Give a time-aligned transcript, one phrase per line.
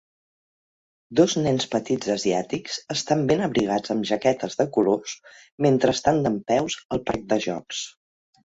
[1.19, 5.15] Dos nens petits asiàtics estan ben abrigats amb jaquetes de colors
[5.67, 7.85] mentre estan dempeus al parc de jocs